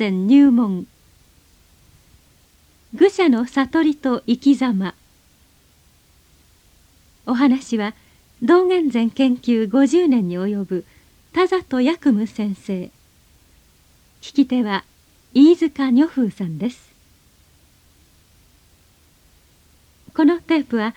[0.00, 0.86] で聞く優しい道元禅入門。
[2.94, 4.94] 愚者の悟りと生き様。
[7.26, 7.94] お話は
[8.42, 10.84] 道元禅研究50年に及ぶ
[11.34, 12.90] 田里薬務先生。
[14.22, 14.84] 聞き手は
[15.34, 16.94] 飯塚女風さんです。
[20.14, 20.94] このテープは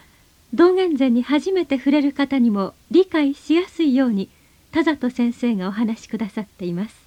[0.53, 4.29] 道元禅に初めて触れる方にも理解しやすいように
[4.71, 7.02] 田里先生がお話しくださっています。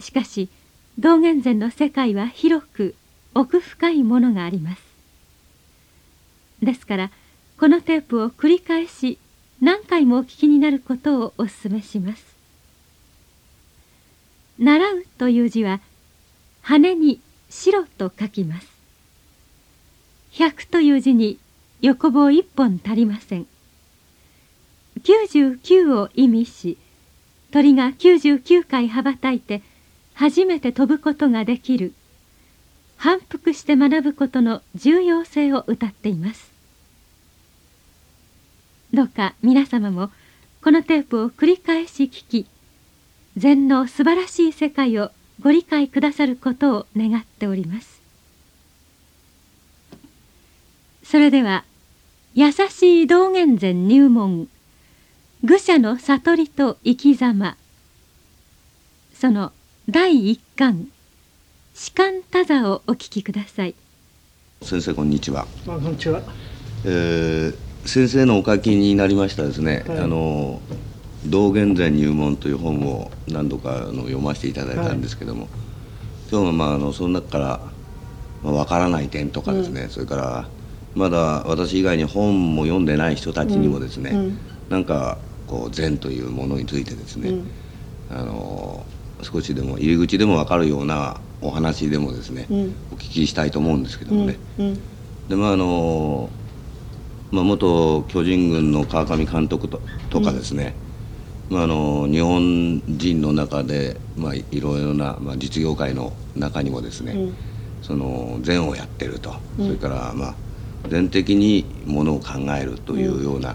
[0.00, 0.48] しかし
[0.98, 2.94] 道元禅の世界は広く
[3.34, 4.82] 奥深いものがあります。
[6.62, 7.10] ですから
[7.58, 9.18] このテープを繰り返し
[9.60, 12.24] 何回もお聞きになることをお勧めします。
[14.58, 15.80] 習うという字は
[16.62, 18.68] 羽に白と書きます。
[20.32, 21.38] 百という字に
[21.80, 23.46] 横棒一本足りません。
[25.02, 26.78] 99を意味し
[27.52, 29.62] 鳥が99回羽ばたいて
[30.20, 31.94] 初めて飛ぶことができる。
[32.98, 36.52] 反復して学ぶことの重要性を歌っています。
[38.92, 40.10] どうか皆様も
[40.62, 42.46] このテープを繰り返し聞き
[43.38, 48.02] 禅の素晴らしい世界をご理解くださることを願っております。
[51.02, 51.64] それでは
[52.34, 54.48] 優しい道元禅入門
[55.44, 57.56] 愚者の悟りと生き様。
[59.14, 59.52] その
[59.90, 60.86] 第一巻
[61.74, 63.74] 士官多座をお聞きください。
[64.62, 65.48] 先生こんにちは。
[65.66, 66.22] こんにちは、
[66.84, 67.54] えー、
[67.88, 70.60] 先生のお書きになりましたですね、はい、あの
[71.26, 75.50] 道元禅入門という本を何度かの読ませていただいたんですけども、はい、
[76.30, 77.60] 今日はまああのその中から、
[78.44, 80.48] まあ、分からない点とかですね、うん、それから
[80.94, 84.18] まだ私以外に本も読んでない人たちにもですね、うん。
[84.18, 85.18] うん、なんか
[85.48, 87.46] こう禅というものについてですね、うん、
[88.08, 88.86] あの
[89.22, 94.38] 少しでも入り口でも分かるようなお話でもですね、うん、お聞きしたいと思うんですけどもね。
[95.28, 96.30] でまああの
[97.30, 100.74] まあ、元巨人軍の川上監督ととかですね、
[101.48, 107.32] まあ、あの日本人の中で、まあ、いろいろな、まあ、実業界の中にもですね、
[107.82, 110.34] その禅をやってると、それからまあ
[110.88, 113.54] 禅的にものを考えるというような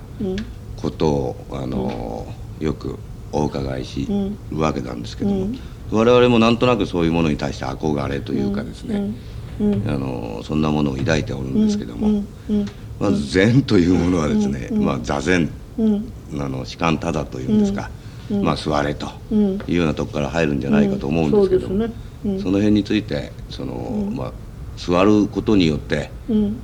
[0.78, 2.26] ことをあの、
[2.60, 2.98] よく
[3.36, 4.08] お伺いし
[4.52, 5.50] るわけなんですけども、
[5.92, 9.12] 我々もなんとなくそういうものに対して憧れというかですね、
[9.88, 12.24] あのそんなものを抱いておるんですけども、
[13.00, 15.82] まず禅というものはですね、まあ、座禅、あ
[16.50, 17.90] の士官ただというんですか、
[18.42, 21.74] まあ、座れというようなとこから入るんじゃないかと思うんですけど、そ
[22.50, 24.32] の辺についてその、まあ、
[24.78, 26.10] 座ることによって、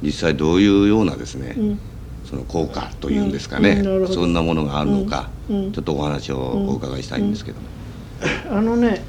[0.01, 1.55] 実際どういうようなですね、
[2.31, 7.59] その効果というんですかね、うん、そんなものがあるのか、うん、ちょっとお話をお伺いしたいんですけど、
[8.49, 9.03] あのね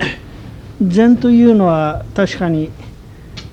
[0.84, 2.72] 禅というのは確かに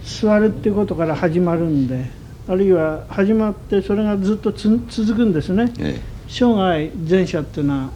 [0.04, 2.10] 座るっていうことから始まるんで
[2.48, 7.90] あるいは始まってそれがずっと続くんですね、ええ、生涯前者っていうのは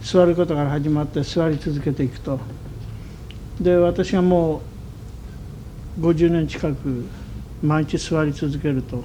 [0.00, 2.40] 座ることから始まって座り続けていくと。
[3.60, 4.62] で私がも
[5.98, 7.04] う50年近く
[7.62, 9.04] 毎日座り続けると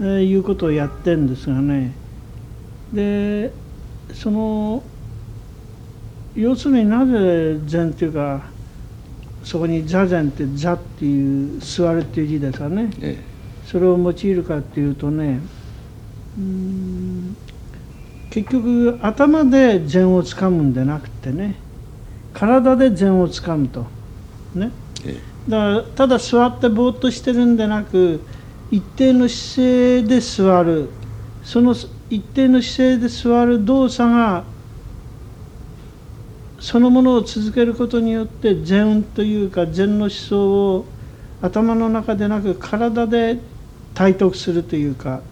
[0.00, 1.92] えー、いうことをやってんですがね。
[2.92, 3.52] で
[4.14, 4.82] その
[6.34, 8.42] 要するになぜ禅っていうか
[9.44, 13.22] そこに座禅って座っていう座るっていう字ですかね、ええ、
[13.66, 15.40] それを用いるかっていうとね
[16.38, 17.36] うん
[18.30, 21.56] 結局頭で禅をつかむんでなくてね
[22.34, 23.86] 体で禅をつかむと。
[24.54, 24.70] ね、
[25.04, 28.20] ええ、だからただ座ってぼーっとしてるんでなく
[28.70, 30.90] 一定の姿勢で座る
[31.42, 31.74] その
[32.10, 34.44] 一定の姿勢で座る動作が
[36.60, 40.84] そのものを続けることによって禅というか禅の思想を
[41.40, 43.38] 頭の中でなく体で
[43.94, 45.22] 体得するというか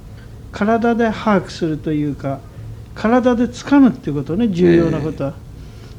[0.52, 2.40] 体で把握するというか
[2.94, 5.34] 体で掴むっていうことね重要なことは。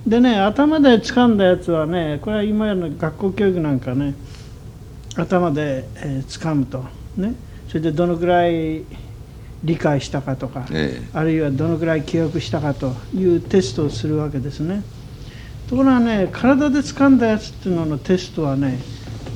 [0.05, 4.15] えー、でね頭で掴んだやつはねこれは今の学校教育なんかね
[5.15, 6.85] 頭で、えー、掴むと。
[7.17, 7.35] ね、
[7.67, 8.83] それでどのぐらい
[9.63, 14.83] 理解したかとか、ええ、あるいはどのぐらい記憶したかというテストをするわけですね。
[15.67, 18.79] ところがね体で掴んだやつっていうののテストはね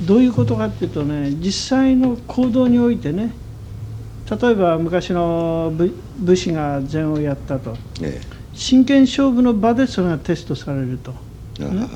[0.06, 3.32] どういうことかっていうとね実際の行動においてね
[4.30, 5.72] 例えば昔の
[6.18, 8.18] 武士が禅をやったと、え、
[8.54, 11.12] 真剣勝負の場でそれがテストされると、
[11.58, 11.86] ね、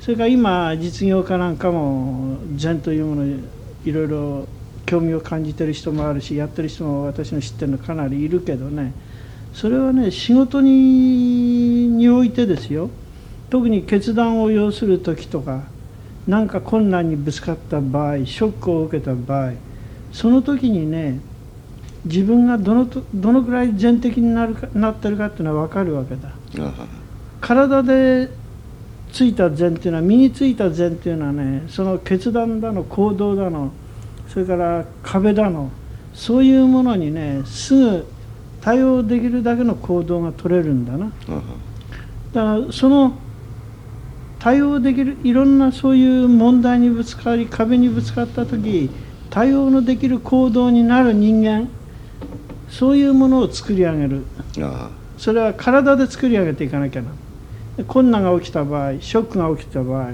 [0.00, 3.26] それから今実業家なんかも禅というものを
[3.84, 4.48] いろいろ
[4.86, 8.92] 興味を感じてる人もあるしやってる人も私の知ってるのかなりいるけどね。
[9.52, 12.90] それはね仕事に間においてですよ。
[13.50, 15.62] 特に決断を要する時とか
[16.26, 19.52] 何か困難にぶつかった場合ショックを受けた場合
[20.12, 21.20] その時にね
[22.04, 26.32] 自分がどのとどのくらい全的になるかなってるかっていうのは分かるわけだ。
[27.40, 28.30] 体で
[29.12, 33.72] ついた禅っていうのは身についた禅っていうのはねその決断だの行動だの
[34.28, 35.70] それから壁だの
[36.12, 38.06] そういうものにねすぐ
[38.60, 41.10] 対応できるだけの行動が取れるんだな。
[42.32, 43.12] だからその
[44.38, 48.90] 対応できるいろんなそういう問題にぶつかり壁にぶつかった時
[49.30, 51.68] 対応のできる行動になる人間
[52.68, 54.24] そういうものを作り上げる。
[55.16, 57.08] それは体で作り上げていかなきゃな。
[57.86, 60.12] 困難が起きた場合ショックが起きた場合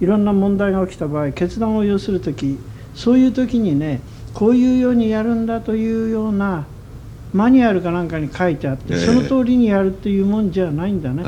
[0.00, 2.58] いろんな問題が起きた場合決断を要する時
[2.96, 4.00] そういう時にね
[4.34, 6.66] こういうようにやるんだというような
[7.32, 11.22] マニュアルかなんかに書いてあって、その通りにやるっていうもんじゃないんだね、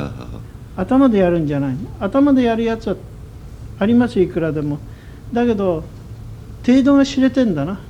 [0.76, 1.76] 頭でやるんじゃない。
[2.00, 2.96] 頭でやるやつは
[3.78, 4.78] ありますいくらでも。
[5.32, 5.84] だけど
[6.66, 7.80] 程度が知れてんだな。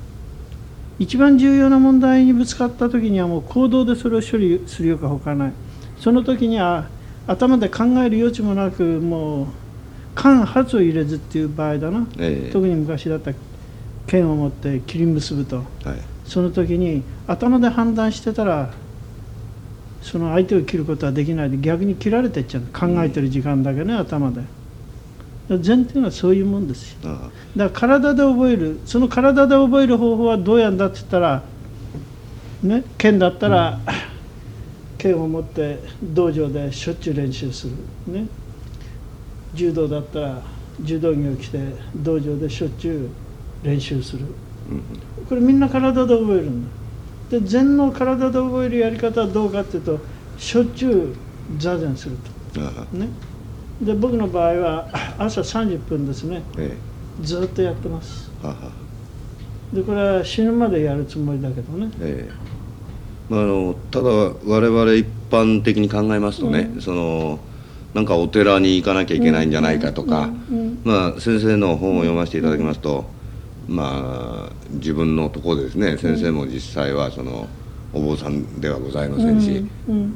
[0.99, 5.53] 一番重要な問題にぶつかった時にはもう行動でそれを処理するよかほかない。
[6.01, 6.89] その時には
[7.29, 9.47] 頭で考える余地もなくもう
[10.15, 13.33] 間髪を入れずっていう場合だな、ええ、特に昔だった
[14.09, 15.67] 剣を持って切り結ぶと、はい、
[16.25, 18.73] その時に頭で判断してたら
[20.03, 22.63] その相手を切ることはできないで逆に切られてっちゃう。
[22.73, 24.43] 考えてる時間だけね、うん、頭で。
[25.61, 26.99] 禅っていうのはそういうもんですよ。
[27.57, 28.81] だから体で覚える。
[28.87, 31.43] その体で覚える方法はどうやんだって言ったら
[32.63, 33.79] ね剣だったら、うん、
[34.97, 37.75] 剣を持って道場でしょっちゅう練習する。
[38.07, 38.27] ね。
[39.55, 40.43] 柔道だったら
[40.81, 41.59] 柔道着を着て
[41.97, 43.28] 道場でしょっちゅう
[43.63, 44.25] 練習する、
[44.71, 44.75] う
[45.23, 46.69] ん、これみんな体で覚えるんだ。
[47.31, 49.99] で禅の体で覚えるやり方はどうかっていうと
[50.39, 52.17] しょっちゅう座禅する
[52.55, 52.61] と、
[52.97, 53.09] ね、
[53.83, 54.89] で僕の場合は
[55.19, 56.77] 朝30分ですね、え
[57.21, 58.31] え、ずっとやってます。
[59.73, 62.33] でこれは死ぬまでやるつもりだけどね、ええ。
[63.29, 67.39] まあ、あのただ我々一般的に考えますとね、うん、その
[67.93, 70.31] なんかお寺に行かなきゃいけないんじゃないかとか、
[70.85, 73.05] まあ、先生の本を読ませていただきますと、
[73.69, 75.99] まあ自分のところでですね。
[75.99, 77.49] 先生も実際はその
[77.93, 79.65] お坊さんではございませんし、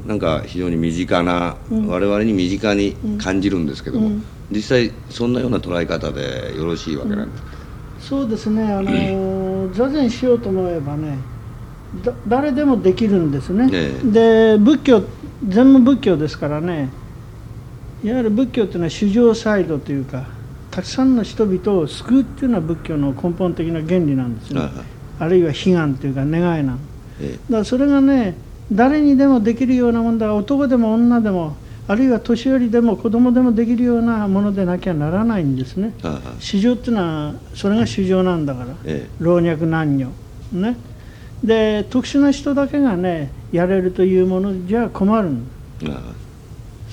[0.05, 4.21] なんか非常に身近な、我々に身近に感じるんですけども、
[4.51, 7.49] 実際そんなような捉え方でよろしいわけなんですか、
[7.99, 8.63] そうですね。
[8.63, 11.17] あの 座禅しようと思えばね
[12.27, 15.03] 誰でもできるんですね、ねで仏教
[15.47, 16.89] 禅も仏教ですからね
[18.03, 20.25] いわゆる仏教っていうのは主情サイドというか
[20.73, 24.61] たくさんの人々を救うっていうのは仏教の根本的な原理なんですね。
[25.19, 26.77] あるいは悲願というか願いなん。
[26.77, 26.77] だか
[27.49, 28.35] らそれがね
[28.71, 30.33] 誰にでもできるようなもんだ。
[30.33, 31.55] 男でも女でも
[31.87, 35.93] あるいは年寄りでも子供でもできるようなものでなきゃならないんですね。
[36.39, 38.75] 市場っていうのはそれが市場なんだから、
[39.19, 40.07] 老若男女。
[40.53, 40.75] ね。
[41.43, 45.29] で特殊な人だけがねやれるというものじゃ困る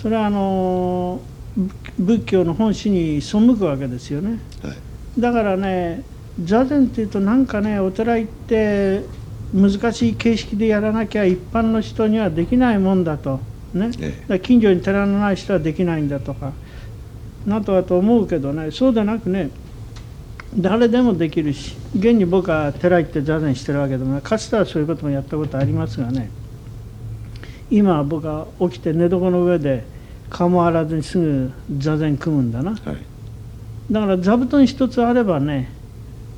[0.03, 1.21] それはあの
[1.57, 1.90] 仏
[2.21, 6.03] 教の本旨に背くわけですよね、はい、だからね
[6.43, 9.05] 座禅っていうとなんかねお寺行って
[9.53, 13.41] 難しい形式でやらなきゃ一般の人にはできないもんだと。
[13.75, 16.53] ね、ええ、近所に寺のない人はできないんだとか。
[17.47, 18.71] なとはと思うけどね。
[18.71, 19.51] そうでなくね
[20.57, 21.77] 誰でもできるし。
[21.97, 24.23] 現に僕は寺行って座禅してるわけでもない。
[24.23, 26.31] かつてはそういうこともやったことありますがね。
[27.71, 29.85] 今は僕は起きて寝床の上で
[30.31, 32.81] 顔も洗わずにすぐ座禅組むんだな、はい、
[33.91, 35.71] だから座布団一つあればね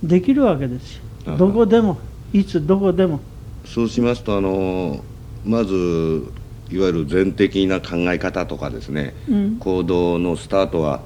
[0.02, 1.36] できるわけですよ。
[1.36, 1.98] どこでも
[2.32, 3.20] いつどこでも。
[3.64, 5.04] そうしますとあの
[5.44, 6.24] まず
[6.70, 11.02] いわゆる全的な考え方とかですね、うん、行動のスタートは、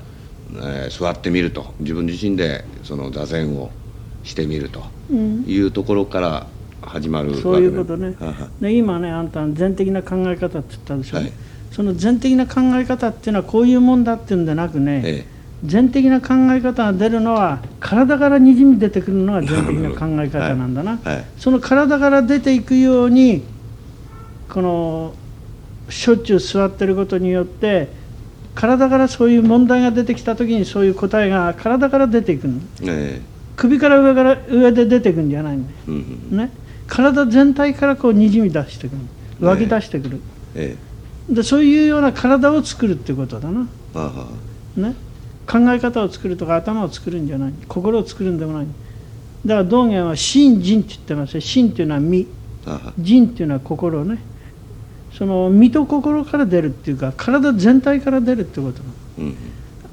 [0.54, 1.74] えー、座ってみると。
[1.80, 3.70] 自分自身でその座禅を
[4.24, 4.82] してみると。
[5.46, 6.46] いうところから
[6.80, 8.16] 始まる、うん、そういうことね。
[8.60, 11.32] で今ねあんた全的な考え方って言ったでしょ、はい、
[11.72, 15.36] その全的な考え方っていうのはこういうもんだっていうんじゃなくね、ええ。
[15.64, 21.14] 全的な考え方が出るのは体からにじみ出てくるのが全的な考え方なんだな、はい。
[21.16, 23.42] はい、その体から出ていくように
[24.48, 25.14] この
[25.88, 27.88] しょっちゅう座ってることによって
[28.54, 33.20] 体からそういう問題が出てきた時にそういう答えが体から出ていくの、え
[33.56, 36.36] 首から上から上で出てくんじゃないんだよ、うん。
[36.36, 36.50] ね、
[36.86, 38.98] 体全体からこうにじみ出してくる。
[39.40, 40.20] 湧き出してくる、
[40.54, 40.76] え
[41.28, 43.66] でそういうような体を作るっていうことだな、
[44.76, 44.94] ね、
[45.46, 47.52] 考え方を作るとか頭を作るんじゃない。
[47.68, 48.66] 心を作るんでもない。
[49.44, 51.40] だから道元は心人って言ってますよ。
[51.40, 52.26] 心っていうのは身。
[52.98, 54.18] 人っていうのは心ね。
[55.12, 58.82] その身と心から出るっていうか体全体から出るってこと
[59.18, 59.36] うん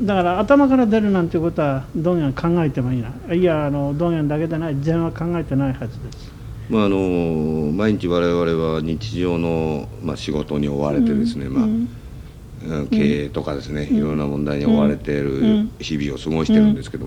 [0.01, 1.29] だから頭から出るなん。
[1.29, 6.31] てことは道元は考えてもいないいやあの道元だけでない禅は考えてないはずです
[6.73, 12.87] まああの毎日我々は日常の、まあ、仕事に追われてですね、まあうん。
[12.87, 17.05] 経営とかですね、いろんな問題に追われている日々を過ごしてるんですけど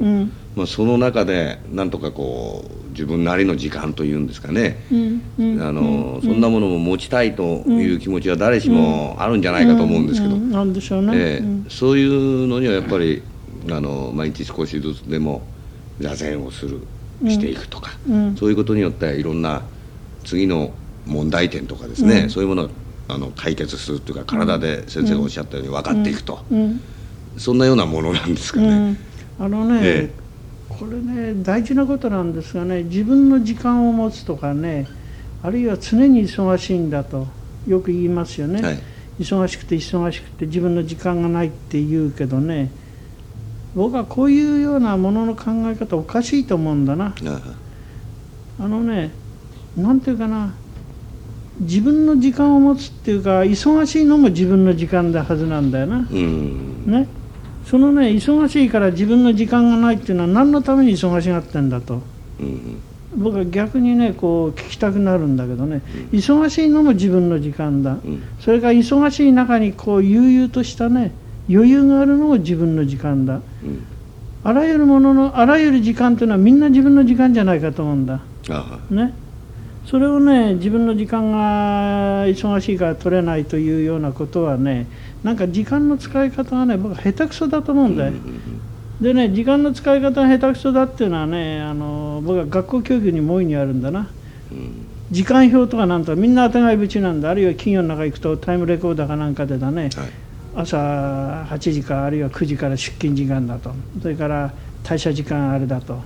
[0.54, 10.50] まあ、その中でなんとかこう自分なりの時間というんですかね、あのそんなものも持ちたいという気持ちは誰しもあるんじゃないかと思うんですけど、うん。
[10.50, 11.66] なんでしょうね、ええうん。
[11.68, 13.23] そういうのにはやっぱり
[13.70, 15.42] あの毎日少しずつでも
[15.99, 16.80] 座禅をする
[17.25, 18.37] していくとか、うん。
[18.37, 19.62] そういうことによっていろんな
[20.25, 20.73] 次の
[21.06, 22.30] 問題点とかですね、うん。
[22.30, 22.70] そういうものを
[23.08, 26.80] あの解決するというか体で先生がおっしゃったように分かっていくと、うん。
[27.38, 28.68] そんなようなものなんですかね。
[28.68, 28.99] うん、
[29.38, 30.11] あのね、え。
[30.68, 34.87] これね大事なことなんですがね自分の時間を持つとかね
[35.42, 37.28] あるいは常に忙しいんだと
[37.66, 38.78] よく言いますよね、はい。
[39.20, 42.70] 忙しくて忙しくて自分の時間がないって言うけどね
[43.76, 47.14] 僕はこういうようなものの考え方おかしいと思うんだな。
[47.28, 47.40] あ
[48.59, 48.66] あ。
[48.66, 49.11] のね
[49.76, 50.54] なんていうかな。
[51.61, 56.85] 自分の時間を持つっていうか忙しいのも自分の時間だはずなんだよな、うん。
[56.87, 57.06] ね、
[57.64, 62.02] そのね忙しいから自分の時間がないっていうのは何のために忙しがってんだと。
[62.40, 62.80] うん。
[63.14, 65.83] 僕は逆にねこう聞きたくなるんだけどね。
[66.12, 67.92] 忙しいのも自分の時間だ。
[67.92, 68.23] うん。
[68.40, 71.12] それから忙しい中にこう悠々としたね
[71.48, 73.34] 余裕があるのも自分の時間だ。
[73.34, 73.86] うん。
[74.44, 78.20] あらゆるもののあらゆる時間というのはみんな自分の時間じゃないかと思うんだ。
[78.48, 79.12] あね。
[79.86, 84.86] それをね自分の時間が忙しいから取れないというようなことはね
[85.22, 88.12] なんか時間の使い方がね僕は下手くそだと思うんだよ、
[89.00, 94.08] でね時間の使い方が下手くそだっていうのはねあの僕は学校教育にも大いにあるんだな。
[94.50, 94.86] うん。
[95.12, 97.30] 時間表とかなんとかみんな当てがい縁なんだ。
[97.30, 99.82] あるいは企業の中行くとタイムレコーダーかなんかでだね。
[99.82, 100.25] はい
[100.56, 100.76] 朝
[101.50, 103.72] 8時かあるいは9時から出勤時間だと。
[104.00, 106.00] それから退社時間あれだと。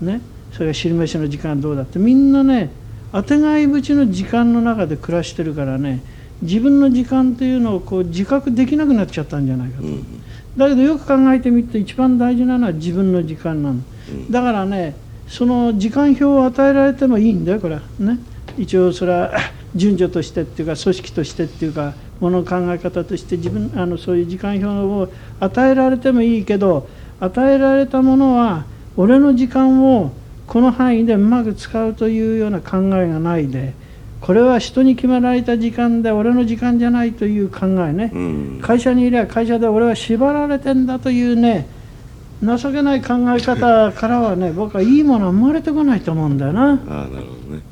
[0.00, 0.20] ね。
[0.52, 1.98] それから昼飯の時間どうだって。
[1.98, 2.70] みんなね
[3.12, 6.02] 当てがい縁の時間の中で暮らしてるからね
[6.42, 10.22] 自分の時間というのをこう自覚できなくなっちゃったんじゃないかと、うん
[10.56, 13.80] だけどよく考えてみると一番大事なのは自分の時間なの、
[14.30, 14.96] だからね
[15.28, 17.82] その時間表を与えられてもいいんだよこれは。
[17.98, 18.18] ね。
[18.56, 19.32] 一応それは
[19.76, 26.88] 順序としてっていうか組織としてっていうかものの考え方として自分あのそういう時間表を与えられてもいいけど
[27.20, 28.64] 与えられたものは
[28.96, 30.12] 俺の時間を
[30.46, 33.74] この範囲でうまく使うというような考えがないで
[34.20, 38.60] これは人に決められた時間で俺の時間じゃないという考えね、うん。
[38.62, 41.68] 会社にいれば会社で俺は縛られてんだというね
[42.42, 46.70] 情けない考え方からはね僕はいいものは生まれてこないと思うんだよな。
[46.72, 47.62] あなるほどね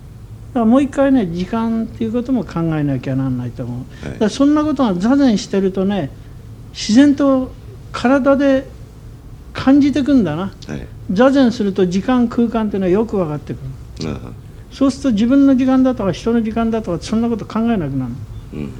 [0.60, 4.12] らもう一回ね時間っていうことも考えなきゃなんないと思う、はい。
[4.12, 6.10] だからそんなことが座禅してるとね
[6.72, 7.52] 自然と
[7.92, 8.66] 体で
[9.52, 10.52] 感じてくんだな。
[10.66, 10.86] はい。
[11.10, 13.58] 座禅すると時間空間っていうのはよく分かってく
[14.02, 14.16] る。
[14.72, 18.12] そうすると自分の時間だとか人の時間だとかそんなこと考えなくなる
[18.54, 18.72] うん。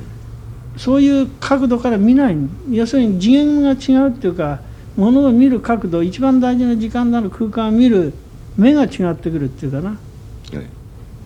[0.77, 2.37] そういう角度から見ない。
[2.71, 4.61] 要するに次元が違うっていうか
[4.97, 8.13] ものを見る角度一番大事な時間なる空間を見る
[8.57, 9.91] 目が違ってくるっていうかな。
[9.91, 9.99] はい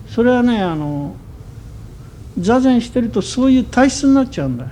[0.09, 1.15] それはねあの
[2.37, 4.65] 座禅してるとそういう体質になっちゃうんだ。
[4.65, 4.71] よ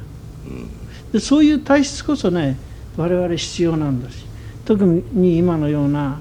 [1.11, 2.57] でそういう体質こそね
[2.97, 4.25] 我々必要なんだし。
[4.65, 6.19] 特に今のような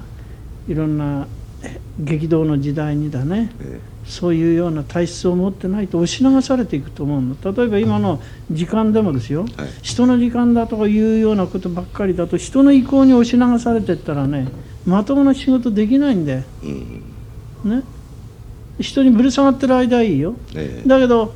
[0.69, 1.27] いろんな
[1.61, 9.51] え激動の時代にだねえそういうような体質を持ってないと押し流されていくと思うの例えば今の時間でもですよ、はい。
[9.81, 14.47] 人の時間だとかいうようなことばっかりだと人の意向に押し流されていったらね
[14.85, 17.03] まともな仕事できないんでえうん。
[17.65, 17.83] ね
[18.79, 20.35] 人にぶる下がってる間はいいよ。
[20.55, 20.87] ええ。
[20.87, 21.35] だけど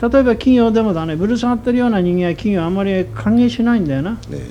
[0.00, 4.18] 例えば企業でもだねぶる下がってるような人間は企業はあんまり歓迎しないんだよな。
[4.30, 4.50] え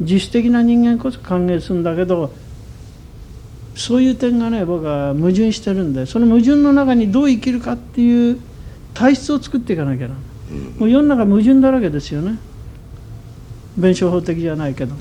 [0.00, 2.32] 自主的な人間こそ歓迎するんだけど
[3.74, 8.40] そういう点がね僕は矛盾してるんでその矛盾の中にどう生きるかっていう
[8.94, 10.14] 体質を作っていかなきゃな。
[10.50, 10.80] えうん。
[10.80, 12.38] もう世の中矛盾だらけですよね。
[13.76, 14.94] 弁証法的じゃないけど。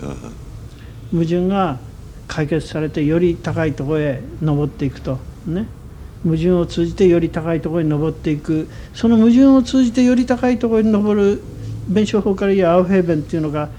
[1.12, 1.80] 矛盾が
[2.28, 5.20] 解決されてより高いところへ登っていくと。
[5.46, 5.68] ね
[6.24, 8.68] 矛盾を通じてより高いところに登っていく。
[8.94, 11.42] その矛盾を通じてより高いところに登る。
[11.88, 13.70] 弁証法から言うアウフヘーベンっていうのが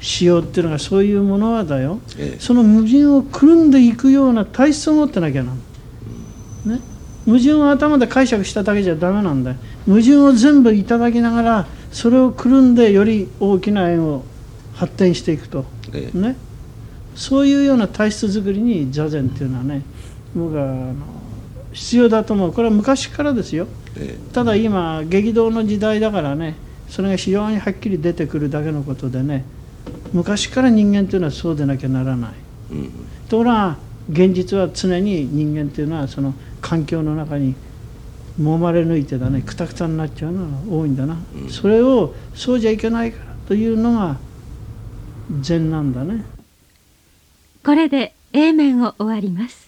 [0.00, 2.00] 仕様っていうのがそういうものはだよ。
[2.18, 2.40] ええ。
[2.40, 5.52] その矛盾をくるんでいくような体質を持ってなきゃな
[6.64, 6.80] ね。
[7.26, 9.56] 矛盾を頭で解釈しただけじゃダメなんだよ。
[9.86, 14.24] 矛盾を全部いただきながらそれをくるんでより大きな円を
[14.74, 15.66] 発展していくと。
[15.92, 16.18] ええ。
[16.18, 16.36] ね。
[17.18, 19.82] そういうような体質作りに座禅っていうのはね
[20.36, 20.94] 僕はあの
[21.78, 22.52] 必要だと思う。
[22.52, 26.56] これは昔からですよ、えただ今激動の時代だからね
[26.88, 29.44] それが非常にはっきり出てくるだけのことでね
[30.12, 32.32] 昔から人間というのはそうでなきゃならない、
[32.72, 32.92] うん、
[33.28, 33.76] ところが
[34.10, 37.54] 現実は常に人間というのはその環境の中に
[38.40, 44.16] 揉まれ抜いてだねくたくたになっちゃうのが多いんだな、うん、それをそうじゃいけないからというのが
[45.40, 46.24] 禅なんだね。
[47.64, 49.67] これで A 面を終わります